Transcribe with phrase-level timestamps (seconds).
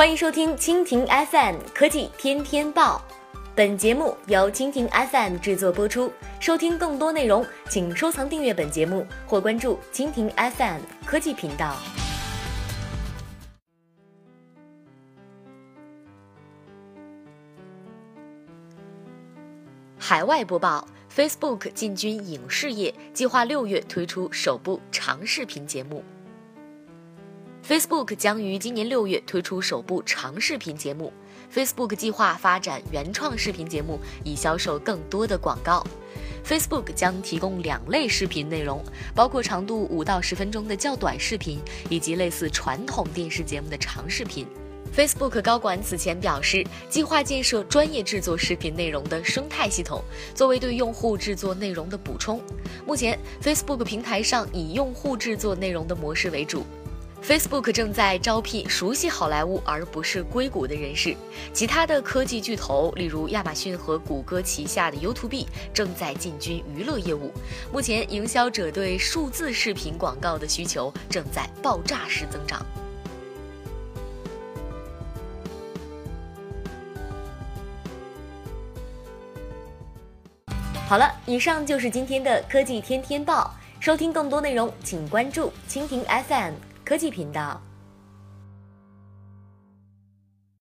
[0.00, 3.04] 欢迎收听蜻蜓 FM 科技天天报，
[3.54, 6.10] 本节目由蜻蜓 FM 制作播出。
[6.40, 11.76] 收听更多内容，请收藏订阅本节目或关注蜻蜓 FM 科技频道。
[19.98, 26.02] 海外播报：Facebook 进军影视业，计划六月推出首部长视频节目。
[27.66, 31.12] Facebook 将于今年六月推出首部长视频节目。
[31.54, 35.84] Facebook 计划发展原创视频节目，以销售更多的广告。
[36.44, 38.82] Facebook 将提供两类视频内容，
[39.14, 44.46] 包括长度五到十分钟的较短视频，以及类似传统电视节目的长视频。
[44.96, 50.02] Facebook 高管此前表示，计划建设专业制作视频内容的生态系统，
[50.34, 52.40] 作为对用户制作内容的补充。
[52.86, 56.64] 目前，Facebook 平台上以用户制作内容的模式为主。
[57.22, 61.14] Facebook 正在招聘熟悉好莱坞而不是硅谷的人士。
[61.52, 67.30] 其他的科技巨头，例如亚马逊和谷歌旗下的 YouTube，正在进军娱乐业务。
[67.72, 72.64] 目前，营销者对数字视频广告的需求正在爆炸式增长。
[80.88, 83.54] 好了，以上就是今天的科技天天报。
[83.78, 86.69] 收听更多内容，请关注蜻蜓 FM。
[86.90, 87.69] 科技频道。